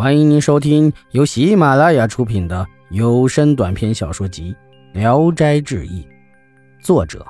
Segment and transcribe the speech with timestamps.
[0.00, 4.56] 欢迎您收听由喜马拉雅出品的有声短篇小说集
[4.98, 6.02] 《聊斋志异》，
[6.82, 7.22] 作者：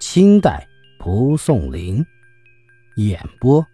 [0.00, 0.68] 清代
[0.98, 2.04] 蒲松龄，
[2.96, 3.66] 演播：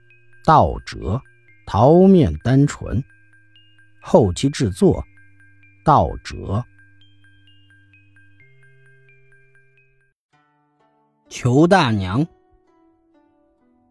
[0.44, 1.20] 道哲、
[1.66, 3.02] 桃面单纯，
[4.00, 5.04] 后期制作：
[5.84, 6.64] 道哲。
[11.28, 12.24] 裘大娘，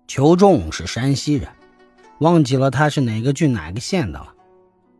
[0.07, 1.49] 裘仲是山西人，
[2.19, 4.31] 忘记了他是哪个郡哪个县的了。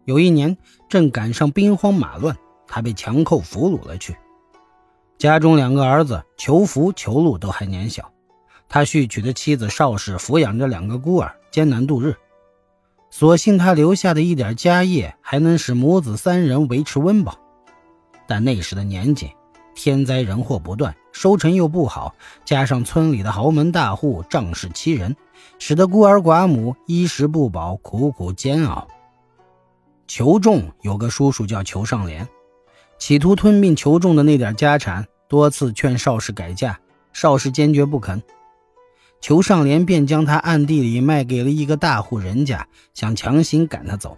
[0.05, 0.55] 有一年，
[0.87, 2.37] 正赶上兵荒马乱，
[2.67, 4.15] 他被强寇俘虏了去。
[5.17, 8.11] 家中两个儿子裘福、裘禄都还年小，
[8.69, 12.15] 他续娶的妻子邵氏抚养着两个孤儿，艰难度日。
[13.09, 17.37] 所幸他留下的一点家业，还能使母子三人维持温饱。
[18.27, 19.29] 但那时的年景，
[19.73, 25.15] 天灾人祸不断，收成又不好，加上村里的豪门大户仗势欺人，
[25.57, 28.87] 使得孤儿寡母衣食不保，苦苦煎熬。
[30.07, 32.27] 裘仲有个叔叔叫裘尚廉，
[32.99, 36.79] 企图吞并裘仲的那点家产，多次劝邵氏改嫁，
[37.11, 38.21] 邵氏坚决不肯。
[39.19, 44.17] 裘尚廉便将他暗地里卖给了一个大户人家，想强行赶他走。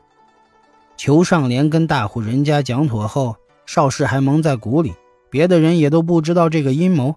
[0.98, 4.94] 裘尚廉跟大户人家讲妥后，邵氏还蒙在鼓里，
[5.30, 7.16] 别的人也都不知道这个阴谋。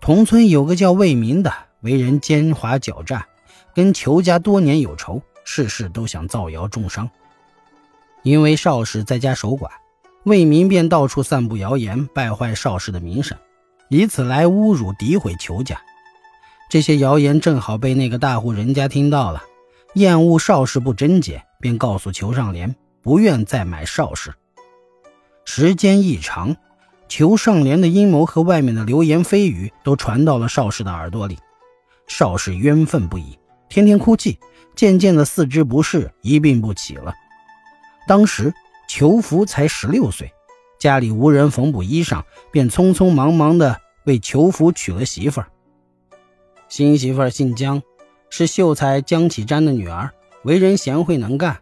[0.00, 3.26] 同村有个叫魏民的，为人奸猾狡诈，
[3.74, 7.10] 跟裘家多年有仇，事事都想造谣重伤。
[8.22, 9.68] 因为邵氏在家守寡，
[10.24, 13.36] 魏民便到处散布谣言，败坏邵氏的名声，
[13.88, 15.80] 以此来侮辱诋毁裘家。
[16.68, 19.42] 这些谣言正好被那个大户人家听到了，
[19.94, 24.32] 厌恶邵氏不贞洁，便告诉裘尚廉不愿再买邵氏。
[25.44, 26.54] 时间一长，
[27.08, 31.38] 裘尚廉的阴谋和外面的流言蜚语都传到了邵氏的耳朵里，
[32.06, 33.36] 邵氏冤愤不已，
[33.68, 34.38] 天天哭泣，
[34.76, 37.12] 渐渐的四肢不适，一病不起了。
[38.06, 38.52] 当时
[38.88, 40.32] 裘福才十六岁，
[40.78, 45.48] 家里无人缝补衣裳，便匆匆忙忙的为裘福娶了媳妇儿。
[46.68, 47.82] 新媳妇儿姓姜，
[48.28, 50.10] 是秀才姜启瞻的女儿，
[50.44, 51.60] 为人贤惠能干。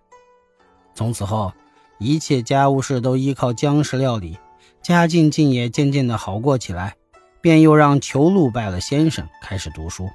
[0.95, 1.53] 从此后，
[1.99, 4.39] 一切家务事都依靠姜氏料理，
[4.83, 6.95] 家境竟也渐渐的好过起来。
[7.41, 10.11] 便又让裘禄拜了先生，开始读书。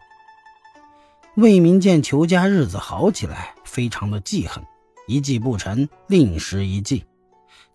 [1.35, 4.62] 魏明见裘家日子好起来，非常的记恨。
[5.05, 7.05] 一计不成，另施一计，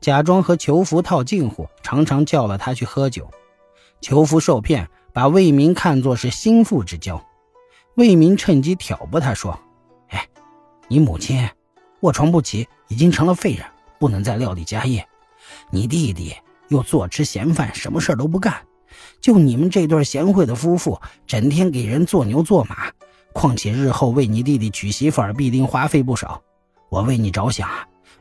[0.00, 3.28] 假装和裘福套近乎，常常叫了他去喝酒。
[4.00, 7.22] 裘福受骗，把魏明看作是心腹之交。
[7.96, 9.58] 魏明趁机挑拨他说
[10.08, 10.26] ：“哎，
[10.86, 11.48] 你母亲
[12.00, 13.66] 卧床不起，已经成了废人，
[13.98, 15.06] 不能再料理家业。
[15.70, 16.34] 你弟弟
[16.68, 18.54] 又坐吃闲饭，什么事都不干。
[19.20, 22.90] 就你们这对贤惠的夫妇，整天给人做牛做马。
[23.34, 26.40] 况且日后为你弟弟娶媳妇儿，必定花费不少。”
[26.88, 27.68] 我为你着想，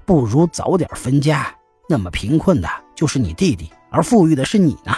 [0.06, 1.54] 不如早点分家。
[1.90, 4.94] 那么贫困的就是你弟弟，而富裕的是你呢。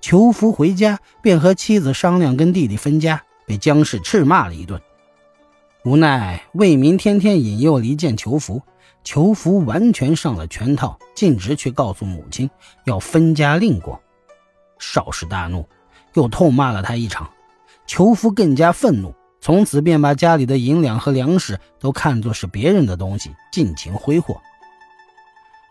[0.00, 4.80] 裘福回家便和妻子商量跟弟弟分家，被姜氏斥骂了一顿。
[5.84, 8.62] 无奈魏民天天引诱离间裘福，
[9.02, 12.48] 裘福完全上了圈套，径直去告诉母亲
[12.84, 14.00] 要分家另过。
[14.78, 15.68] 邵氏大怒，
[16.14, 17.28] 又痛骂了他一场。
[17.86, 19.12] 裘福更加愤怒。
[19.48, 24.42] 从此便把家里的银两和粮食都看作是别人的东西，尽情挥霍。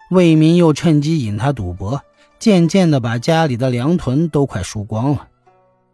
[0.09, 2.01] 魏民又趁机引他赌博，
[2.39, 5.27] 渐渐的把家里的粮囤都快输光了。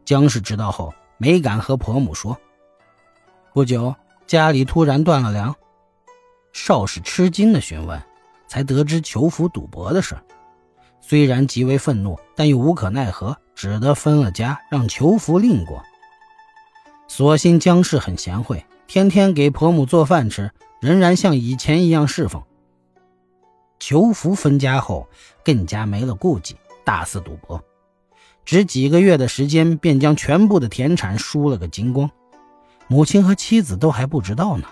[0.06, 2.40] 姜氏知道后，没敢和婆母说。
[3.54, 3.94] 不久，
[4.26, 5.54] 家里突然断了粮。
[6.54, 8.02] 邵氏吃惊的询问，
[8.48, 10.16] 才得知裘福赌博的事。
[11.02, 15.84] 虽然极为愤怒，但又无可奈何，只得分了家，让裘福另过。
[17.16, 20.50] 所幸姜氏很贤惠，天天给婆母做饭吃，
[20.82, 22.42] 仍然像以前一样侍奉。
[23.78, 25.08] 裘福分家后，
[25.46, 27.64] 更加没了顾忌，大肆赌博，
[28.44, 32.10] 只几个月的时间，便将全部的田产输了个精光。
[32.88, 34.66] 母亲和妻子都还不知道呢。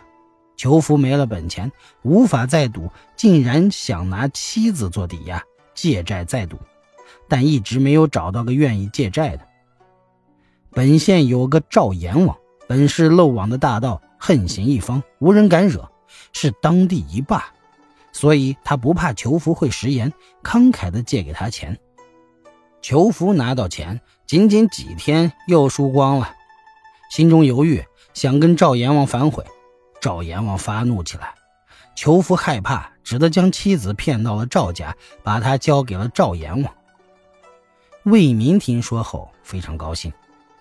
[0.58, 1.72] 裘福没了本钱，
[2.02, 5.40] 无法再赌，竟然想拿妻子做抵押，
[5.76, 6.58] 借债再赌，
[7.29, 9.46] 但一直没有找到个愿意借债的。
[10.73, 15.90] 本县有个赵阎王，本是漏网的大盗，横行一方，无人敢惹，
[16.32, 17.44] 是当地一霸，
[18.14, 21.78] 所以他不怕裘福会食言，慷慨的借给他钱。
[22.82, 26.34] 裘福拿到钱，仅仅几天又输光了，
[27.09, 27.84] 心中犹豫，
[28.14, 29.44] 想跟赵阎王反悔。
[30.00, 31.35] 赵阎王发怒起来，
[31.96, 36.73] 裘福害怕，只得将妻子骗到了赵家，把她交给了赵阎王。
[38.03, 40.12] 魏民听说后非常高兴。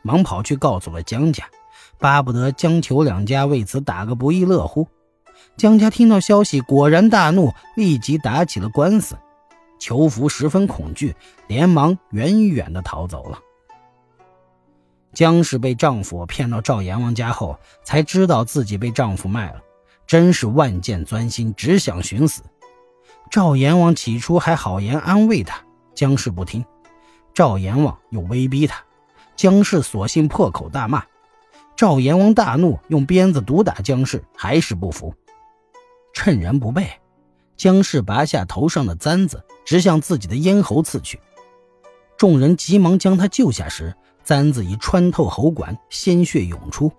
[0.02, 1.44] 忙跑去告诉了姜家，
[1.98, 4.86] 巴不得姜裘两家为此打个不亦乐乎。
[5.56, 9.16] 江家听到消息，果然大怒，立即打起了官司。
[9.78, 11.16] 裘福十分恐惧，
[11.46, 13.38] 连忙远远的逃走了。
[15.12, 19.60] 江氏被丈夫骗到赵阎王家后，才知道自己被丈夫卖了，
[20.06, 22.42] 真是万箭钻心，只想寻死。
[23.30, 25.60] 赵阎王起初还好言安慰他，
[25.94, 26.64] 江氏不听，
[27.32, 28.84] 赵阎王又威逼他，
[29.36, 31.04] 江氏索性破口大骂。
[31.76, 35.14] 赵阎王大怒，用鞭子毒打江氏，还是不服。
[36.12, 36.90] 趁人不备，
[37.56, 41.18] 江氏拔下头上的簪子，直向自己的咽喉刺去。
[42.18, 46.92] 众人急忙将他救下时，簪子已穿透喉管，鲜血涌出。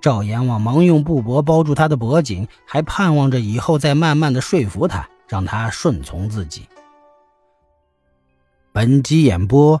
[0.00, 6.66] 赵阎王忙用布帛包住他的脖颈，还盼望着以后再慢慢的说服他，让他顺从自己。
[8.72, 9.80] 本集演播